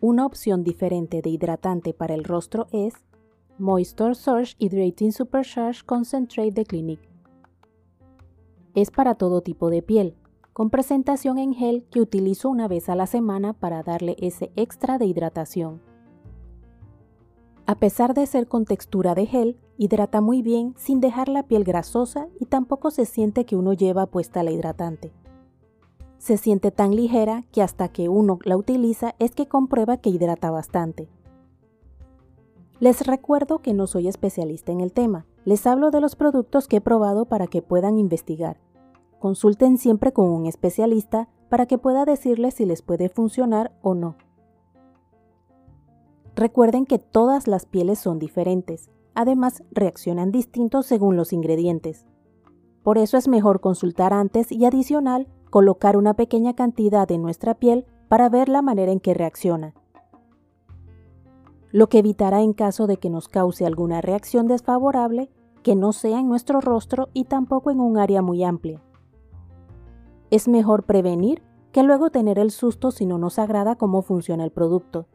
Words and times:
una 0.00 0.24
opción 0.24 0.64
diferente 0.64 1.20
de 1.20 1.28
hidratante 1.28 1.92
para 1.92 2.14
el 2.14 2.24
rostro 2.24 2.66
es 2.72 2.94
Moisture 3.58 4.14
Surge 4.14 4.56
Hydrating 4.58 5.12
Supercharge 5.12 5.84
Concentrate 5.84 6.52
de 6.52 6.64
Clinique. 6.64 7.08
Es 8.74 8.90
para 8.90 9.14
todo 9.16 9.42
tipo 9.42 9.68
de 9.68 9.82
piel, 9.82 10.16
con 10.54 10.70
presentación 10.70 11.38
en 11.38 11.52
gel 11.52 11.84
que 11.90 12.00
utilizo 12.00 12.48
una 12.48 12.66
vez 12.66 12.88
a 12.88 12.94
la 12.94 13.06
semana 13.06 13.52
para 13.52 13.82
darle 13.82 14.16
ese 14.20 14.50
extra 14.56 14.96
de 14.96 15.04
hidratación. 15.04 15.82
A 17.66 17.74
pesar 17.74 18.14
de 18.14 18.26
ser 18.26 18.48
con 18.48 18.64
textura 18.64 19.14
de 19.14 19.26
gel, 19.26 19.58
hidrata 19.76 20.22
muy 20.22 20.40
bien 20.40 20.74
sin 20.78 21.00
dejar 21.00 21.28
la 21.28 21.42
piel 21.42 21.62
grasosa 21.62 22.28
y 22.40 22.46
tampoco 22.46 22.90
se 22.90 23.04
siente 23.04 23.44
que 23.44 23.56
uno 23.56 23.74
lleva 23.74 24.06
puesta 24.06 24.42
la 24.42 24.50
hidratante. 24.50 25.12
Se 26.20 26.36
siente 26.36 26.70
tan 26.70 26.94
ligera 26.94 27.44
que 27.50 27.62
hasta 27.62 27.88
que 27.88 28.10
uno 28.10 28.40
la 28.44 28.58
utiliza 28.58 29.14
es 29.18 29.30
que 29.30 29.48
comprueba 29.48 29.96
que 29.96 30.10
hidrata 30.10 30.50
bastante. 30.50 31.08
Les 32.78 33.06
recuerdo 33.06 33.60
que 33.60 33.72
no 33.72 33.86
soy 33.86 34.06
especialista 34.06 34.70
en 34.70 34.82
el 34.82 34.92
tema, 34.92 35.24
les 35.46 35.66
hablo 35.66 35.90
de 35.90 36.02
los 36.02 36.16
productos 36.16 36.68
que 36.68 36.76
he 36.76 36.80
probado 36.82 37.24
para 37.24 37.46
que 37.46 37.62
puedan 37.62 37.96
investigar. 37.96 38.60
Consulten 39.18 39.78
siempre 39.78 40.12
con 40.12 40.26
un 40.26 40.44
especialista 40.44 41.30
para 41.48 41.64
que 41.64 41.78
pueda 41.78 42.04
decirles 42.04 42.52
si 42.52 42.66
les 42.66 42.82
puede 42.82 43.08
funcionar 43.08 43.72
o 43.80 43.94
no. 43.94 44.16
Recuerden 46.36 46.84
que 46.84 46.98
todas 46.98 47.48
las 47.48 47.64
pieles 47.64 47.98
son 47.98 48.18
diferentes, 48.18 48.90
además 49.14 49.62
reaccionan 49.70 50.32
distintos 50.32 50.84
según 50.84 51.16
los 51.16 51.32
ingredientes. 51.32 52.04
Por 52.82 52.98
eso 52.98 53.16
es 53.16 53.26
mejor 53.26 53.60
consultar 53.60 54.12
antes 54.12 54.52
y 54.52 54.66
adicional 54.66 55.26
colocar 55.50 55.96
una 55.96 56.14
pequeña 56.14 56.54
cantidad 56.54 57.06
de 57.06 57.18
nuestra 57.18 57.54
piel 57.54 57.84
para 58.08 58.28
ver 58.28 58.48
la 58.48 58.62
manera 58.62 58.92
en 58.92 59.00
que 59.00 59.14
reacciona 59.14 59.74
lo 61.72 61.88
que 61.88 61.98
evitará 61.98 62.42
en 62.42 62.52
caso 62.52 62.86
de 62.86 62.96
que 62.96 63.10
nos 63.10 63.28
cause 63.28 63.64
alguna 63.64 64.00
reacción 64.00 64.46
desfavorable 64.46 65.30
que 65.62 65.76
no 65.76 65.92
sea 65.92 66.18
en 66.18 66.28
nuestro 66.28 66.60
rostro 66.60 67.08
y 67.12 67.24
tampoco 67.24 67.70
en 67.70 67.80
un 67.80 67.98
área 67.98 68.22
muy 68.22 68.42
amplia. 68.44 68.82
Es 70.30 70.48
mejor 70.48 70.84
prevenir 70.84 71.42
que 71.72 71.82
luego 71.82 72.10
tener 72.10 72.38
el 72.38 72.50
susto 72.50 72.90
si 72.90 73.06
no 73.06 73.18
nos 73.18 73.38
agrada 73.38 73.76
cómo 73.76 74.02
funciona 74.02 74.44
el 74.44 74.50
producto. 74.50 75.06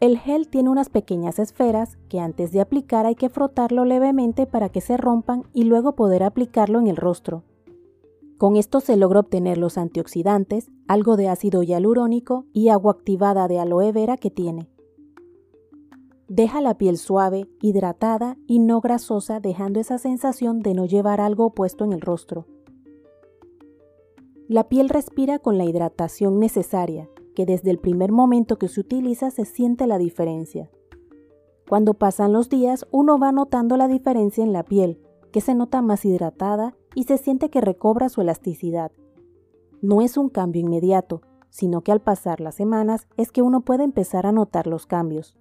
El 0.00 0.18
gel 0.18 0.48
tiene 0.48 0.70
unas 0.70 0.90
pequeñas 0.90 1.38
esferas 1.38 1.96
que 2.08 2.20
antes 2.20 2.52
de 2.52 2.60
aplicar 2.60 3.06
hay 3.06 3.14
que 3.14 3.28
frotarlo 3.28 3.84
levemente 3.84 4.46
para 4.46 4.68
que 4.68 4.80
se 4.80 4.96
rompan 4.96 5.44
y 5.52 5.64
luego 5.64 5.96
poder 5.96 6.22
aplicarlo 6.22 6.78
en 6.78 6.86
el 6.86 6.96
rostro. 6.96 7.42
Con 8.38 8.54
esto 8.54 8.78
se 8.78 8.96
logra 8.96 9.18
obtener 9.18 9.58
los 9.58 9.78
antioxidantes, 9.78 10.70
algo 10.86 11.16
de 11.16 11.28
ácido 11.28 11.64
hialurónico 11.64 12.46
y 12.52 12.68
agua 12.68 12.92
activada 12.92 13.48
de 13.48 13.58
aloe 13.58 13.90
vera 13.90 14.16
que 14.16 14.30
tiene. 14.30 14.70
Deja 16.28 16.60
la 16.60 16.78
piel 16.78 16.98
suave, 16.98 17.48
hidratada 17.60 18.36
y 18.46 18.60
no 18.60 18.80
grasosa, 18.80 19.40
dejando 19.40 19.80
esa 19.80 19.98
sensación 19.98 20.60
de 20.60 20.74
no 20.74 20.86
llevar 20.86 21.20
algo 21.20 21.50
puesto 21.50 21.84
en 21.84 21.92
el 21.92 22.00
rostro. 22.00 22.46
La 24.46 24.68
piel 24.68 24.88
respira 24.88 25.40
con 25.40 25.58
la 25.58 25.64
hidratación 25.64 26.38
necesaria, 26.38 27.10
que 27.34 27.44
desde 27.44 27.70
el 27.70 27.78
primer 27.78 28.12
momento 28.12 28.56
que 28.56 28.68
se 28.68 28.80
utiliza 28.80 29.32
se 29.32 29.46
siente 29.46 29.88
la 29.88 29.98
diferencia. 29.98 30.70
Cuando 31.68 31.94
pasan 31.94 32.32
los 32.32 32.48
días, 32.48 32.86
uno 32.92 33.18
va 33.18 33.32
notando 33.32 33.76
la 33.76 33.88
diferencia 33.88 34.44
en 34.44 34.52
la 34.52 34.62
piel, 34.62 35.00
que 35.32 35.40
se 35.40 35.54
nota 35.54 35.82
más 35.82 36.04
hidratada 36.04 36.76
y 36.94 37.04
se 37.04 37.18
siente 37.18 37.50
que 37.50 37.60
recobra 37.60 38.08
su 38.08 38.20
elasticidad. 38.20 38.92
No 39.80 40.02
es 40.02 40.16
un 40.16 40.28
cambio 40.28 40.60
inmediato, 40.60 41.22
sino 41.50 41.82
que 41.82 41.92
al 41.92 42.00
pasar 42.00 42.40
las 42.40 42.54
semanas 42.54 43.06
es 43.16 43.32
que 43.32 43.42
uno 43.42 43.60
puede 43.62 43.84
empezar 43.84 44.26
a 44.26 44.32
notar 44.32 44.66
los 44.66 44.86
cambios. 44.86 45.36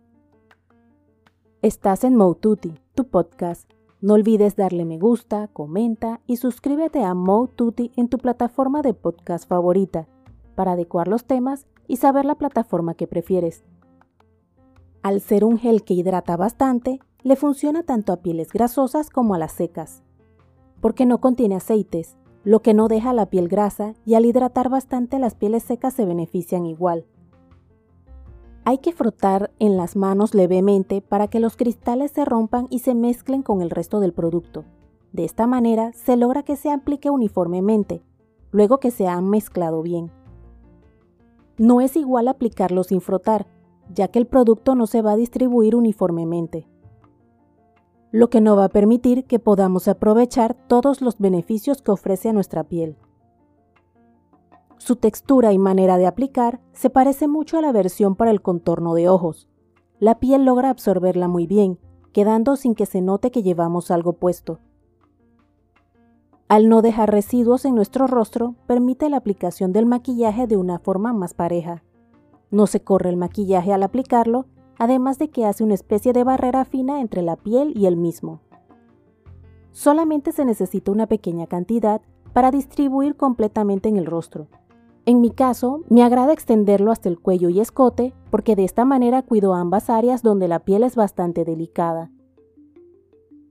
Estás 1.61 2.03
en 2.03 2.16
Moututi, 2.16 2.79
tu 2.94 3.07
podcast. 3.07 3.71
No 3.99 4.13
olvides 4.13 4.55
darle 4.55 4.85
me 4.85 4.99
gusta, 4.99 5.47
comenta 5.47 6.21
y 6.27 6.38
suscríbete 6.38 7.03
a 7.03 7.16
Moututi 7.16 7.91
en 7.95 8.09
tu 8.09 8.19
plataforma 8.19 8.83
de 8.83 8.94
podcast 8.94 9.50
favorita 9.50 10.07
para 10.55 10.73
adecuar 10.73 11.07
los 11.07 11.25
temas 11.25 11.66
y 11.88 11.97
saber 11.97 12.25
la 12.25 12.35
plataforma 12.35 12.94
que 12.94 13.07
prefieres. 13.07 13.63
Al 15.01 15.21
ser 15.21 15.44
un 15.44 15.57
gel 15.57 15.83
que 15.83 15.94
hidrata 15.95 16.38
bastante, 16.38 17.00
le 17.23 17.35
funciona 17.35 17.83
tanto 17.83 18.13
a 18.13 18.17
pieles 18.17 18.51
grasosas 18.53 19.09
como 19.09 19.33
a 19.33 19.39
las 19.39 19.53
secas 19.53 20.03
porque 20.81 21.05
no 21.05 21.19
contiene 21.19 21.55
aceites, 21.55 22.17
lo 22.43 22.61
que 22.61 22.73
no 22.73 22.88
deja 22.88 23.13
la 23.13 23.25
piel 23.25 23.47
grasa 23.47 23.93
y 24.05 24.15
al 24.15 24.25
hidratar 24.25 24.69
bastante 24.69 25.19
las 25.19 25.35
pieles 25.35 25.63
secas 25.63 25.93
se 25.93 26.05
benefician 26.05 26.65
igual. 26.65 27.05
Hay 28.63 28.79
que 28.79 28.93
frotar 28.93 29.51
en 29.59 29.77
las 29.77 29.95
manos 29.95 30.33
levemente 30.33 31.01
para 31.01 31.27
que 31.27 31.39
los 31.39 31.57
cristales 31.57 32.11
se 32.11 32.25
rompan 32.25 32.67
y 32.69 32.79
se 32.79 32.95
mezclen 32.95 33.41
con 33.41 33.61
el 33.61 33.69
resto 33.69 33.99
del 33.99 34.13
producto. 34.13 34.65
De 35.13 35.25
esta 35.25 35.47
manera 35.47 35.93
se 35.93 36.17
logra 36.17 36.43
que 36.43 36.55
se 36.55 36.69
aplique 36.69 37.09
uniformemente, 37.09 38.01
luego 38.51 38.79
que 38.79 38.91
se 38.91 39.07
han 39.07 39.29
mezclado 39.29 39.81
bien. 39.81 40.11
No 41.57 41.81
es 41.81 41.95
igual 41.95 42.27
aplicarlo 42.27 42.83
sin 42.83 43.01
frotar, 43.01 43.47
ya 43.94 44.09
que 44.09 44.19
el 44.19 44.27
producto 44.27 44.75
no 44.75 44.85
se 44.85 45.01
va 45.01 45.13
a 45.13 45.17
distribuir 45.17 45.75
uniformemente 45.75 46.67
lo 48.17 48.31
que 48.31 48.41
no 48.41 48.55
va 48.55 48.66
a 48.66 48.69
permitir 48.69 49.25
que 49.25 49.38
podamos 49.38 49.88
aprovechar 49.88 50.55
todos 50.55 51.01
los 51.01 51.19
beneficios 51.19 51.83
que 51.83 51.91
ofrece 51.91 52.29
a 52.29 52.33
nuestra 52.33 52.63
piel. 52.63 52.97
Su 54.79 54.95
textura 54.95 55.53
y 55.53 55.59
manera 55.59 56.00
de 56.00 56.07
aplicar 56.07 56.59
se 56.73 56.89
parece 56.89 57.27
mucho 57.27 57.59
a 57.59 57.61
la 57.61 57.72
versión 57.72 58.16
para 58.16 58.31
el 58.31 58.41
contorno 58.41 58.95
de 58.95 59.07
ojos. 59.07 59.47
La 60.00 60.17
piel 60.17 60.45
logra 60.45 60.72
absorberla 60.72 61.27
muy 61.27 61.45
bien, 61.45 61.77
quedando 62.11 62.56
sin 62.56 62.73
que 62.73 62.88
se 62.88 63.01
note 63.01 63.29
que 63.29 63.44
llevamos 63.44 63.91
algo 63.91 64.13
puesto. 64.13 64.57
Al 66.47 66.69
no 66.69 66.81
dejar 66.81 67.11
residuos 67.11 67.66
en 67.66 67.75
nuestro 67.75 68.07
rostro, 68.07 68.56
permite 68.66 69.11
la 69.11 69.17
aplicación 69.17 69.73
del 69.73 69.85
maquillaje 69.85 70.47
de 70.47 70.57
una 70.57 70.79
forma 70.79 71.13
más 71.13 71.35
pareja. 71.35 71.83
No 72.50 72.66
se 72.66 72.79
corre 72.79 73.11
el 73.11 73.17
maquillaje 73.17 73.73
al 73.73 73.83
aplicarlo 73.83 74.47
además 74.79 75.19
de 75.19 75.29
que 75.29 75.45
hace 75.45 75.63
una 75.63 75.73
especie 75.73 76.13
de 76.13 76.23
barrera 76.23 76.65
fina 76.65 77.01
entre 77.01 77.21
la 77.21 77.35
piel 77.35 77.73
y 77.75 77.85
el 77.85 77.97
mismo. 77.97 78.41
Solamente 79.71 80.31
se 80.31 80.45
necesita 80.45 80.91
una 80.91 81.07
pequeña 81.07 81.47
cantidad 81.47 82.01
para 82.33 82.51
distribuir 82.51 83.15
completamente 83.15 83.89
en 83.89 83.97
el 83.97 84.05
rostro. 84.05 84.47
En 85.05 85.21
mi 85.21 85.31
caso, 85.31 85.81
me 85.89 86.03
agrada 86.03 86.33
extenderlo 86.33 86.91
hasta 86.91 87.09
el 87.09 87.19
cuello 87.19 87.49
y 87.49 87.59
escote 87.59 88.13
porque 88.29 88.55
de 88.55 88.65
esta 88.65 88.85
manera 88.85 89.21
cuido 89.21 89.53
ambas 89.53 89.89
áreas 89.89 90.21
donde 90.21 90.47
la 90.47 90.59
piel 90.59 90.83
es 90.83 90.95
bastante 90.95 91.45
delicada. 91.45 92.11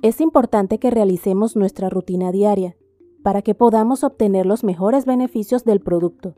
Es 0.03 0.21
importante 0.21 0.79
que 0.79 0.91
realicemos 0.91 1.57
nuestra 1.57 1.89
rutina 1.89 2.31
diaria 2.31 2.77
para 3.23 3.43
que 3.43 3.55
podamos 3.55 4.05
obtener 4.05 4.47
los 4.47 4.63
mejores 4.63 5.07
beneficios 5.07 5.65
del 5.65 5.81
producto, 5.81 6.35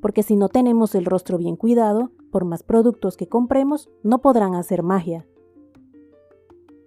porque 0.00 0.22
si 0.22 0.36
no 0.36 0.48
tenemos 0.48 0.94
el 0.94 1.04
rostro 1.04 1.38
bien 1.38 1.56
cuidado, 1.56 2.10
por 2.30 2.44
más 2.44 2.62
productos 2.62 3.16
que 3.16 3.28
compremos, 3.28 3.90
no 4.02 4.20
podrán 4.20 4.54
hacer 4.54 4.82
magia. 4.82 5.26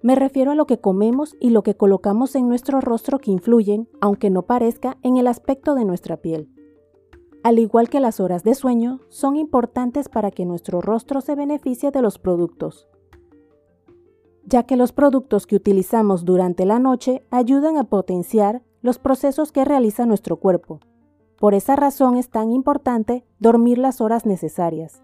Me 0.01 0.15
refiero 0.15 0.51
a 0.51 0.55
lo 0.55 0.65
que 0.65 0.79
comemos 0.79 1.35
y 1.39 1.49
lo 1.49 1.61
que 1.61 1.75
colocamos 1.75 2.35
en 2.35 2.47
nuestro 2.47 2.79
rostro 2.79 3.19
que 3.19 3.31
influyen, 3.31 3.89
aunque 3.99 4.29
no 4.29 4.43
parezca, 4.43 4.97
en 5.03 5.17
el 5.17 5.27
aspecto 5.27 5.75
de 5.75 5.83
nuestra 5.83 6.17
piel. 6.17 6.49
Al 7.43 7.59
igual 7.59 7.89
que 7.89 7.99
las 7.99 8.19
horas 8.19 8.43
de 8.43 8.53
sueño, 8.55 9.01
son 9.09 9.35
importantes 9.35 10.07
para 10.07 10.31
que 10.31 10.45
nuestro 10.45 10.81
rostro 10.81 11.21
se 11.21 11.35
beneficie 11.35 11.91
de 11.91 12.01
los 12.01 12.17
productos, 12.17 12.87
ya 14.45 14.63
que 14.63 14.75
los 14.75 14.91
productos 14.91 15.45
que 15.45 15.55
utilizamos 15.55 16.25
durante 16.25 16.65
la 16.65 16.79
noche 16.79 17.23
ayudan 17.29 17.77
a 17.77 17.83
potenciar 17.83 18.63
los 18.81 19.00
procesos 19.00 19.51
que 19.51 19.63
realiza 19.63 20.05
nuestro 20.05 20.38
cuerpo. 20.38 20.79
Por 21.39 21.53
esa 21.53 21.77
razón 21.77 22.18
es 22.18 22.30
tan 22.30 22.51
importante 22.51 23.25
dormir 23.39 23.77
las 23.77 24.01
horas 24.01 24.25
necesarias. 24.25 25.01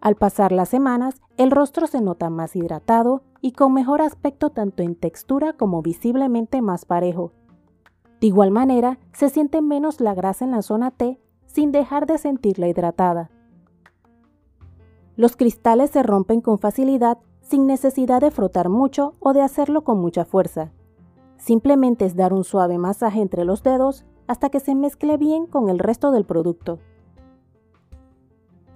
Al 0.00 0.16
pasar 0.16 0.52
las 0.52 0.70
semanas, 0.70 1.20
el 1.36 1.50
rostro 1.50 1.86
se 1.86 2.00
nota 2.00 2.30
más 2.30 2.56
hidratado 2.56 3.22
y 3.40 3.52
con 3.52 3.74
mejor 3.74 4.00
aspecto 4.00 4.50
tanto 4.50 4.82
en 4.82 4.94
textura 4.94 5.52
como 5.52 5.82
visiblemente 5.82 6.62
más 6.62 6.86
parejo. 6.86 7.32
De 8.20 8.26
igual 8.28 8.50
manera, 8.50 8.98
se 9.12 9.28
siente 9.28 9.60
menos 9.60 10.00
la 10.00 10.14
grasa 10.14 10.44
en 10.44 10.52
la 10.52 10.62
zona 10.62 10.90
T 10.90 11.20
sin 11.46 11.72
dejar 11.72 12.06
de 12.06 12.18
sentirla 12.18 12.68
hidratada. 12.68 13.30
Los 15.16 15.36
cristales 15.36 15.90
se 15.90 16.02
rompen 16.02 16.40
con 16.40 16.58
facilidad 16.58 17.18
sin 17.42 17.66
necesidad 17.66 18.22
de 18.22 18.30
frotar 18.30 18.70
mucho 18.70 19.12
o 19.20 19.34
de 19.34 19.42
hacerlo 19.42 19.84
con 19.84 20.00
mucha 20.00 20.24
fuerza. 20.24 20.72
Simplemente 21.36 22.06
es 22.06 22.16
dar 22.16 22.32
un 22.32 22.44
suave 22.44 22.78
masaje 22.78 23.20
entre 23.20 23.44
los 23.44 23.62
dedos 23.62 24.06
hasta 24.26 24.50
que 24.50 24.60
se 24.60 24.74
mezcle 24.74 25.16
bien 25.16 25.46
con 25.46 25.68
el 25.68 25.78
resto 25.78 26.10
del 26.10 26.24
producto. 26.24 26.78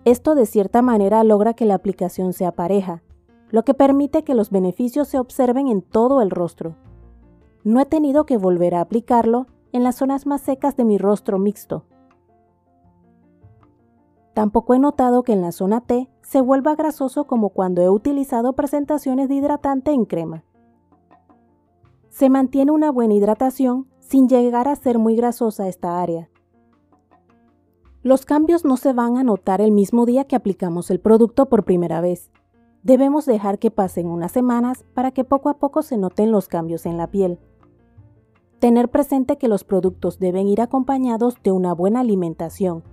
Esto 0.04 0.34
de 0.34 0.46
cierta 0.46 0.82
manera 0.82 1.24
logra 1.24 1.54
que 1.54 1.64
la 1.64 1.74
aplicación 1.74 2.32
sea 2.32 2.52
pareja, 2.52 3.02
lo 3.50 3.64
que 3.64 3.74
permite 3.74 4.24
que 4.24 4.34
los 4.34 4.50
beneficios 4.50 5.08
se 5.08 5.18
observen 5.18 5.68
en 5.68 5.82
todo 5.82 6.20
el 6.20 6.30
rostro. 6.30 6.76
No 7.64 7.80
he 7.80 7.86
tenido 7.86 8.26
que 8.26 8.36
volver 8.36 8.74
a 8.74 8.80
aplicarlo 8.80 9.46
en 9.72 9.82
las 9.82 9.96
zonas 9.96 10.26
más 10.26 10.42
secas 10.42 10.76
de 10.76 10.84
mi 10.84 10.98
rostro 10.98 11.38
mixto. 11.38 11.84
Tampoco 14.34 14.74
he 14.74 14.78
notado 14.78 15.22
que 15.22 15.32
en 15.32 15.40
la 15.40 15.50
zona 15.50 15.80
T 15.80 16.10
se 16.22 16.40
vuelva 16.40 16.74
grasoso 16.74 17.26
como 17.26 17.48
cuando 17.48 17.82
he 17.82 17.88
utilizado 17.88 18.52
presentaciones 18.52 19.28
de 19.28 19.36
hidratante 19.36 19.92
en 19.92 20.04
crema. 20.04 20.44
Se 22.10 22.28
mantiene 22.30 22.70
una 22.70 22.90
buena 22.90 23.14
hidratación 23.14 23.88
sin 24.08 24.28
llegar 24.28 24.68
a 24.68 24.76
ser 24.76 24.98
muy 24.98 25.16
grasosa 25.16 25.68
esta 25.68 26.00
área. 26.00 26.30
Los 28.02 28.24
cambios 28.24 28.64
no 28.64 28.76
se 28.76 28.92
van 28.92 29.16
a 29.16 29.24
notar 29.24 29.60
el 29.60 29.72
mismo 29.72 30.06
día 30.06 30.24
que 30.24 30.36
aplicamos 30.36 30.92
el 30.92 31.00
producto 31.00 31.46
por 31.46 31.64
primera 31.64 32.00
vez. 32.00 32.30
Debemos 32.84 33.26
dejar 33.26 33.58
que 33.58 33.72
pasen 33.72 34.06
unas 34.06 34.30
semanas 34.30 34.84
para 34.94 35.10
que 35.10 35.24
poco 35.24 35.48
a 35.48 35.58
poco 35.58 35.82
se 35.82 35.96
noten 35.96 36.30
los 36.30 36.46
cambios 36.46 36.86
en 36.86 36.96
la 36.96 37.10
piel. 37.10 37.40
Tener 38.60 38.90
presente 38.90 39.38
que 39.38 39.48
los 39.48 39.64
productos 39.64 40.20
deben 40.20 40.46
ir 40.46 40.60
acompañados 40.60 41.42
de 41.42 41.50
una 41.50 41.74
buena 41.74 42.00
alimentación. 42.00 42.84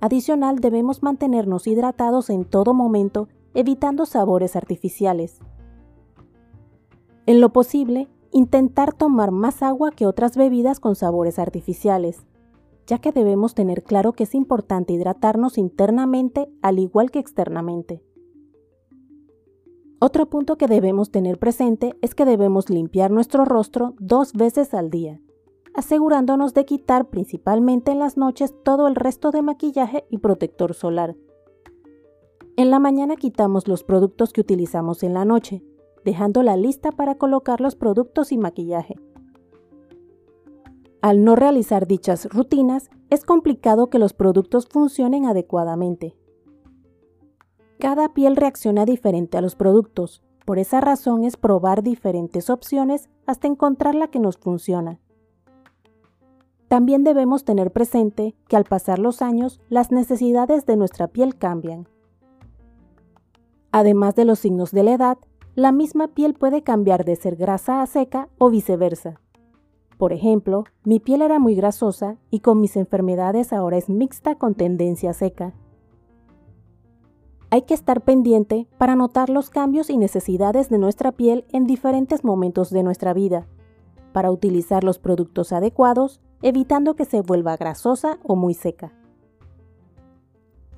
Adicional, 0.00 0.60
debemos 0.60 1.02
mantenernos 1.02 1.66
hidratados 1.66 2.30
en 2.30 2.44
todo 2.44 2.72
momento, 2.72 3.28
evitando 3.54 4.06
sabores 4.06 4.54
artificiales. 4.54 5.40
En 7.26 7.40
lo 7.40 7.52
posible, 7.52 8.08
intentar 8.32 8.92
tomar 8.92 9.30
más 9.30 9.62
agua 9.62 9.90
que 9.90 10.06
otras 10.06 10.36
bebidas 10.36 10.80
con 10.80 10.96
sabores 10.96 11.38
artificiales 11.38 12.24
ya 12.86 12.98
que 12.98 13.12
debemos 13.12 13.54
tener 13.54 13.82
claro 13.82 14.12
que 14.12 14.24
es 14.24 14.34
importante 14.34 14.92
hidratarnos 14.92 15.58
internamente 15.58 16.50
al 16.62 16.78
igual 16.78 17.10
que 17.10 17.18
externamente. 17.18 18.02
Otro 20.00 20.28
punto 20.28 20.56
que 20.56 20.66
debemos 20.66 21.10
tener 21.10 21.38
presente 21.38 21.94
es 22.02 22.14
que 22.14 22.24
debemos 22.24 22.70
limpiar 22.70 23.10
nuestro 23.12 23.44
rostro 23.44 23.94
dos 24.00 24.32
veces 24.32 24.74
al 24.74 24.90
día, 24.90 25.20
asegurándonos 25.74 26.54
de 26.54 26.64
quitar 26.64 27.08
principalmente 27.08 27.92
en 27.92 28.00
las 28.00 28.16
noches 28.16 28.52
todo 28.64 28.88
el 28.88 28.96
resto 28.96 29.30
de 29.30 29.42
maquillaje 29.42 30.04
y 30.10 30.18
protector 30.18 30.74
solar. 30.74 31.16
En 32.56 32.70
la 32.70 32.80
mañana 32.80 33.14
quitamos 33.16 33.68
los 33.68 33.84
productos 33.84 34.32
que 34.32 34.40
utilizamos 34.40 35.04
en 35.04 35.14
la 35.14 35.24
noche, 35.24 35.62
dejando 36.04 36.42
la 36.42 36.56
lista 36.56 36.92
para 36.92 37.16
colocar 37.16 37.60
los 37.60 37.76
productos 37.76 38.32
y 38.32 38.38
maquillaje. 38.38 38.96
Al 41.00 41.24
no 41.24 41.34
realizar 41.34 41.86
dichas 41.86 42.26
rutinas, 42.26 42.90
es 43.10 43.24
complicado 43.24 43.90
que 43.90 43.98
los 43.98 44.12
productos 44.12 44.68
funcionen 44.68 45.26
adecuadamente. 45.26 46.16
Cada 47.78 48.14
piel 48.14 48.36
reacciona 48.36 48.84
diferente 48.84 49.36
a 49.36 49.40
los 49.40 49.56
productos, 49.56 50.22
por 50.44 50.58
esa 50.58 50.80
razón 50.80 51.24
es 51.24 51.36
probar 51.36 51.82
diferentes 51.82 52.50
opciones 52.50 53.08
hasta 53.26 53.48
encontrar 53.48 53.94
la 53.94 54.08
que 54.08 54.18
nos 54.18 54.36
funciona. 54.38 54.98
También 56.68 57.04
debemos 57.04 57.44
tener 57.44 57.70
presente 57.70 58.34
que 58.48 58.56
al 58.56 58.64
pasar 58.64 58.98
los 58.98 59.22
años 59.22 59.60
las 59.68 59.92
necesidades 59.92 60.64
de 60.66 60.76
nuestra 60.76 61.08
piel 61.08 61.36
cambian. 61.36 61.86
Además 63.72 64.14
de 64.14 64.24
los 64.24 64.38
signos 64.38 64.70
de 64.72 64.82
la 64.82 64.94
edad, 64.94 65.18
la 65.54 65.70
misma 65.70 66.08
piel 66.08 66.34
puede 66.34 66.62
cambiar 66.62 67.04
de 67.04 67.16
ser 67.16 67.36
grasa 67.36 67.82
a 67.82 67.86
seca 67.86 68.28
o 68.38 68.48
viceversa. 68.48 69.20
Por 69.98 70.12
ejemplo, 70.12 70.64
mi 70.82 70.98
piel 70.98 71.20
era 71.22 71.38
muy 71.38 71.54
grasosa 71.54 72.16
y 72.30 72.40
con 72.40 72.60
mis 72.60 72.76
enfermedades 72.76 73.52
ahora 73.52 73.76
es 73.76 73.90
mixta 73.90 74.34
con 74.36 74.54
tendencia 74.54 75.12
seca. 75.12 75.52
Hay 77.50 77.62
que 77.62 77.74
estar 77.74 78.00
pendiente 78.00 78.66
para 78.78 78.96
notar 78.96 79.28
los 79.28 79.50
cambios 79.50 79.90
y 79.90 79.98
necesidades 79.98 80.70
de 80.70 80.78
nuestra 80.78 81.12
piel 81.12 81.44
en 81.52 81.66
diferentes 81.66 82.24
momentos 82.24 82.70
de 82.70 82.82
nuestra 82.82 83.12
vida, 83.12 83.46
para 84.12 84.30
utilizar 84.30 84.84
los 84.84 84.98
productos 84.98 85.52
adecuados, 85.52 86.22
evitando 86.40 86.96
que 86.96 87.04
se 87.04 87.20
vuelva 87.20 87.58
grasosa 87.58 88.18
o 88.22 88.36
muy 88.36 88.54
seca. 88.54 88.94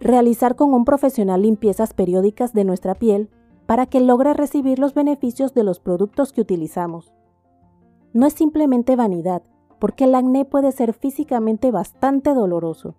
Realizar 0.00 0.56
con 0.56 0.74
un 0.74 0.84
profesional 0.84 1.42
limpiezas 1.42 1.94
periódicas 1.94 2.52
de 2.52 2.64
nuestra 2.64 2.96
piel 2.96 3.30
para 3.66 3.86
que 3.86 4.00
logre 4.00 4.34
recibir 4.34 4.78
los 4.78 4.94
beneficios 4.94 5.54
de 5.54 5.64
los 5.64 5.80
productos 5.80 6.32
que 6.32 6.40
utilizamos 6.40 7.14
no 8.14 8.26
es 8.26 8.32
simplemente 8.32 8.94
vanidad, 8.96 9.42
porque 9.80 10.04
el 10.04 10.14
acné 10.14 10.44
puede 10.44 10.72
ser 10.72 10.94
físicamente 10.94 11.72
bastante 11.72 12.32
doloroso. 12.32 12.94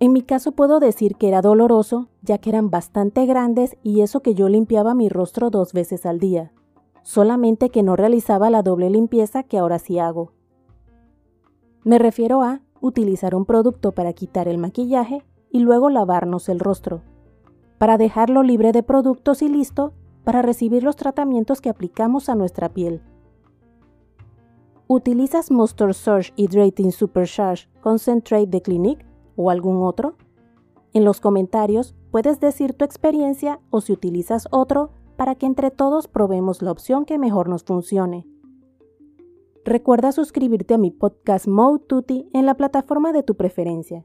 En 0.00 0.14
mi 0.14 0.22
caso 0.22 0.52
puedo 0.52 0.80
decir 0.80 1.16
que 1.16 1.28
era 1.28 1.42
doloroso, 1.42 2.08
ya 2.22 2.38
que 2.38 2.48
eran 2.48 2.70
bastante 2.70 3.26
grandes 3.26 3.76
y 3.82 4.00
eso 4.00 4.20
que 4.20 4.34
yo 4.34 4.48
limpiaba 4.48 4.94
mi 4.94 5.10
rostro 5.10 5.50
dos 5.50 5.74
veces 5.74 6.06
al 6.06 6.18
día, 6.18 6.52
solamente 7.02 7.68
que 7.68 7.82
no 7.82 7.94
realizaba 7.94 8.48
la 8.48 8.62
doble 8.62 8.88
limpieza 8.88 9.42
que 9.42 9.58
ahora 9.58 9.78
sí 9.78 9.98
hago. 9.98 10.32
Me 11.84 11.98
refiero 11.98 12.40
a 12.40 12.62
utilizar 12.80 13.34
un 13.34 13.44
producto 13.44 13.92
para 13.92 14.14
quitar 14.14 14.48
el 14.48 14.56
maquillaje 14.56 15.22
y 15.50 15.60
luego 15.60 15.90
lavarnos 15.90 16.48
el 16.48 16.58
rostro, 16.58 17.02
para 17.80 17.96
dejarlo 17.96 18.42
libre 18.42 18.72
de 18.72 18.82
productos 18.82 19.40
y 19.40 19.48
listo 19.48 19.94
para 20.22 20.42
recibir 20.42 20.82
los 20.82 20.96
tratamientos 20.96 21.62
que 21.62 21.70
aplicamos 21.70 22.28
a 22.28 22.34
nuestra 22.34 22.68
piel. 22.68 23.00
¿Utilizas 24.86 25.50
Monster 25.50 25.94
Surge 25.94 26.30
Hydrating 26.36 26.92
Supercharge 26.92 27.70
Concentrate 27.80 28.48
de 28.48 28.60
Clinique 28.60 29.06
o 29.34 29.48
algún 29.48 29.82
otro? 29.82 30.16
En 30.92 31.06
los 31.06 31.22
comentarios 31.22 31.94
puedes 32.10 32.38
decir 32.38 32.74
tu 32.74 32.84
experiencia 32.84 33.60
o 33.70 33.80
si 33.80 33.94
utilizas 33.94 34.46
otro 34.50 34.90
para 35.16 35.34
que 35.34 35.46
entre 35.46 35.70
todos 35.70 36.06
probemos 36.06 36.60
la 36.60 36.72
opción 36.72 37.06
que 37.06 37.18
mejor 37.18 37.48
nos 37.48 37.64
funcione. 37.64 38.26
Recuerda 39.64 40.12
suscribirte 40.12 40.74
a 40.74 40.78
mi 40.78 40.90
podcast 40.90 41.48
Mode 41.48 41.82
Tutti 41.86 42.28
en 42.34 42.44
la 42.44 42.58
plataforma 42.58 43.14
de 43.14 43.22
tu 43.22 43.36
preferencia. 43.36 44.04